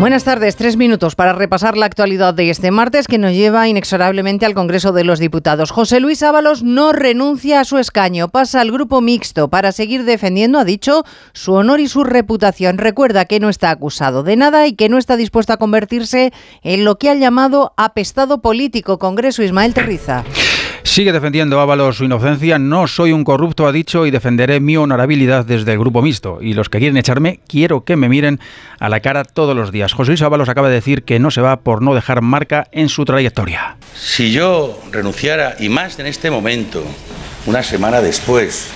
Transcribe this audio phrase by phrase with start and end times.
[0.00, 4.44] Buenas tardes, tres minutos para repasar la actualidad de este martes que nos lleva inexorablemente
[4.44, 5.70] al Congreso de los Diputados.
[5.70, 10.58] José Luis Ábalos no renuncia a su escaño, pasa al grupo mixto para seguir defendiendo,
[10.58, 12.76] ha dicho, su honor y su reputación.
[12.76, 16.32] Recuerda que no está acusado de nada y que no está dispuesto a convertirse
[16.62, 18.98] en lo que ha llamado apestado político.
[18.98, 20.24] Congreso Ismael Terriza.
[20.86, 22.58] Sigue defendiendo Ábalos su inocencia.
[22.58, 26.38] No soy un corrupto, ha dicho, y defenderé mi honorabilidad desde el grupo mixto.
[26.42, 28.38] Y los que quieren echarme, quiero que me miren
[28.78, 29.94] a la cara todos los días.
[29.94, 32.90] José Luis Ábalos acaba de decir que no se va por no dejar marca en
[32.90, 33.76] su trayectoria.
[33.98, 36.84] Si yo renunciara, y más en este momento,
[37.46, 38.68] una semana después,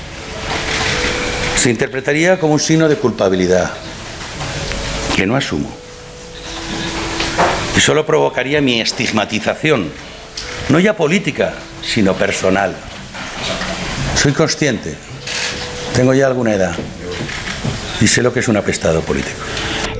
[1.57, 3.71] se interpretaría como un signo de culpabilidad
[5.15, 5.71] que no asumo.
[7.77, 9.91] Y solo provocaría mi estigmatización,
[10.71, 11.55] no ya política,
[11.99, 12.77] sino personal.
[14.15, 14.95] Soy consciente,
[15.97, 16.77] tengo ya alguna edad
[18.01, 19.41] y sé lo que es un apestado político.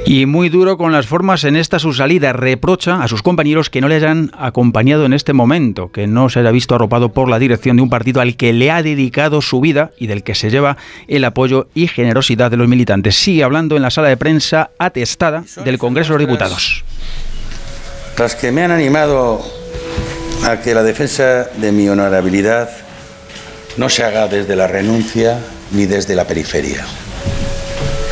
[0.07, 2.33] Y muy duro con las formas en esta su salida.
[2.33, 6.39] Reprocha a sus compañeros que no le hayan acompañado en este momento, que no se
[6.39, 9.61] haya visto arropado por la dirección de un partido al que le ha dedicado su
[9.61, 10.77] vida y del que se lleva
[11.09, 13.17] el apoyo y generosidad de los militantes.
[13.17, 16.85] Sigue hablando en la sala de prensa atestada del Congreso de los Diputados.
[18.17, 19.58] Las que me han animado
[20.45, 22.71] a que la defensa de mi honorabilidad
[23.77, 25.39] no se haga desde la renuncia
[25.73, 26.85] ni desde la periferia.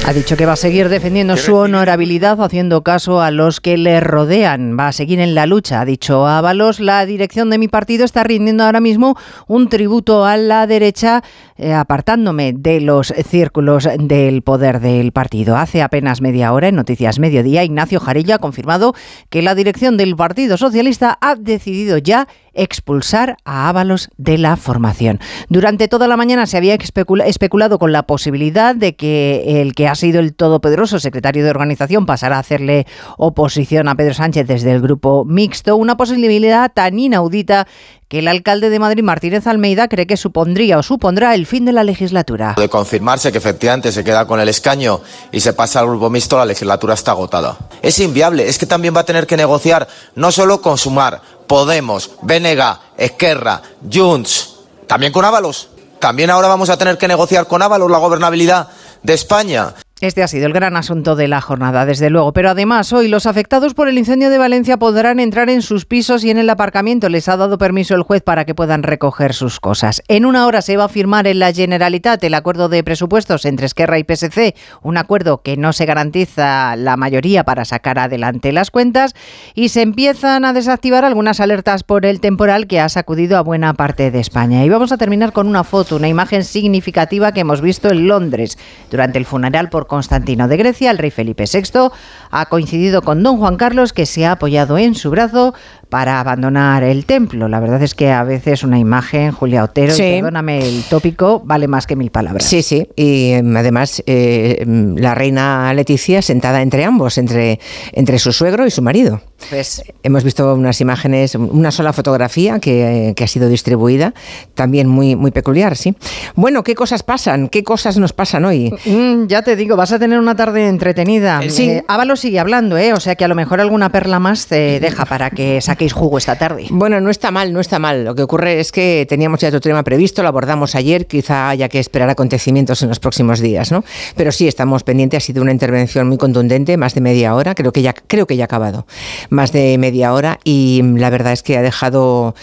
[0.06, 3.98] Ha dicho que va a seguir defendiendo su honorabilidad haciendo caso a los que le
[3.98, 4.78] rodean.
[4.78, 6.78] Va a seguir en la lucha, ha dicho Ábalos.
[6.78, 9.16] La dirección de mi partido está rindiendo ahora mismo
[9.48, 11.24] un tributo a la derecha,
[11.58, 15.56] eh, apartándome de los círculos del poder del partido.
[15.56, 18.94] Hace apenas media hora, en Noticias Mediodía, Ignacio Jarilla ha confirmado
[19.30, 25.20] que la dirección del Partido Socialista ha decidido ya expulsar a Ábalos de la formación.
[25.48, 29.94] Durante toda la mañana se había especulado con la posibilidad de que el que ha
[29.94, 32.86] sido el todopoderoso secretario de organización pasara a hacerle
[33.18, 37.66] oposición a Pedro Sánchez desde el grupo mixto, una posibilidad tan inaudita
[38.08, 41.72] que el alcalde de Madrid, Martínez Almeida, cree que supondría o supondrá el fin de
[41.72, 42.54] la legislatura.
[42.56, 45.00] De confirmarse que efectivamente se queda con el escaño
[45.32, 47.56] y se pasa al grupo mixto, la legislatura está agotada.
[47.82, 52.10] Es inviable, es que también va a tener que negociar no solo con Sumar, Podemos,
[52.22, 53.62] Venega, Esquerra,
[53.92, 54.54] Junts,
[54.86, 55.68] también con Ábalos.
[55.98, 58.68] También ahora vamos a tener que negociar con Ábalos la gobernabilidad
[59.02, 59.74] de España.
[60.02, 62.34] Este ha sido el gran asunto de la jornada, desde luego.
[62.34, 66.22] Pero además, hoy los afectados por el incendio de Valencia podrán entrar en sus pisos
[66.22, 67.08] y en el aparcamiento.
[67.08, 70.02] Les ha dado permiso el juez para que puedan recoger sus cosas.
[70.08, 73.64] En una hora se va a firmar en la Generalitat el acuerdo de presupuestos entre
[73.64, 78.70] Esquerra y PSC, un acuerdo que no se garantiza la mayoría para sacar adelante las
[78.70, 79.14] cuentas.
[79.54, 83.72] Y se empiezan a desactivar algunas alertas por el temporal que ha sacudido a buena
[83.72, 84.62] parte de España.
[84.62, 88.58] Y vamos a terminar con una foto, una imagen significativa que hemos visto en Londres
[88.90, 91.90] durante el funeral por Constantino de Grecia, el rey Felipe VI,
[92.30, 95.54] ha coincidido con don Juan Carlos, que se ha apoyado en su brazo
[95.88, 97.48] para abandonar el templo.
[97.48, 101.86] La verdad es que a veces una imagen, Julia Otero, perdóname el tópico, vale más
[101.86, 102.44] que mil palabras.
[102.44, 107.60] Sí, sí, y em, además eh, em, la reina Leticia sentada entre ambos, entre,
[107.92, 109.20] entre su suegro y su marido.
[109.50, 114.14] Pues hemos visto unas imágenes, una sola fotografía que, ha sido distribuida,
[114.54, 115.94] también muy, muy peculiar, sí.
[116.34, 117.48] Bueno, ¿qué cosas pasan?
[117.48, 118.72] ¿Qué cosas nos pasan hoy?
[118.86, 121.40] Mm, ya te digo, vas a tener una tarde entretenida.
[121.42, 121.70] Eh, sí.
[121.70, 122.92] Eh, Ávalo sigue hablando, ¿eh?
[122.92, 126.18] O sea que a lo mejor alguna perla más te deja para que saquéis jugo
[126.18, 126.66] esta tarde.
[126.70, 128.04] Bueno, no está mal, no está mal.
[128.04, 131.68] Lo que ocurre es que teníamos ya otro tema previsto, lo abordamos ayer, quizá haya
[131.68, 133.84] que esperar acontecimientos en los próximos días, ¿no?
[134.16, 137.72] Pero sí, estamos pendientes, ha sido una intervención muy contundente, más de media hora, creo
[137.72, 138.86] que ya, creo que ya ha acabado,
[139.30, 142.34] más de media hora y la verdad es que ha dejado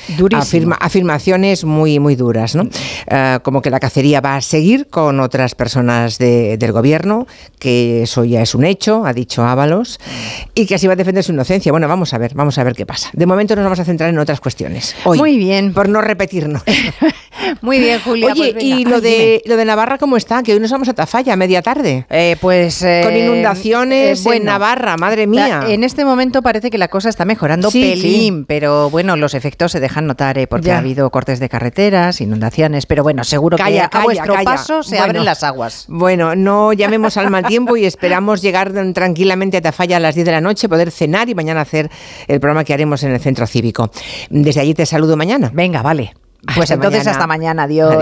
[0.80, 2.68] afirmaciones muy, muy duras, ¿no?
[3.08, 7.28] Eh, como que la cacería va a seguir con otras personas del gobierno,
[7.60, 10.00] que eso ya es un hecho, ha dicho Ábalos,
[10.56, 11.72] y que así va a defender su inocencia.
[11.72, 13.10] Bueno, vamos a ver, vamos a ver qué pasa.
[13.14, 14.96] De momento nos vamos a centrar en otras cuestiones.
[15.06, 15.74] Muy bien.
[15.74, 16.64] Por no repetirnos.
[17.62, 18.32] Muy bien, Julia.
[18.32, 20.44] Oye, pues ¿y lo de, lo de Navarra cómo está?
[20.44, 22.06] Que hoy nos vamos a Tafalla, media tarde.
[22.10, 22.80] Eh, pues...
[22.80, 25.66] Con eh, inundaciones en Navarra, madre mía.
[25.68, 29.80] en este momento parece que la cosa está mejorando pelín, pero bueno, los efectos se
[29.80, 34.04] dejan notar eh, porque ha habido cortes de carreteras, inundaciones, pero bueno, seguro que a
[34.04, 35.86] vuestro paso se abren las aguas.
[35.88, 40.26] Bueno, no llamemos al mal tiempo y esperamos llegar tranquilamente a Tafalla a las 10
[40.26, 41.90] de la noche, poder cenar y mañana hacer
[42.28, 43.90] el programa que haremos en el centro cívico.
[44.30, 45.52] Desde allí te saludo mañana.
[45.54, 46.14] Venga, vale.
[46.56, 47.96] Pues entonces hasta mañana, adiós.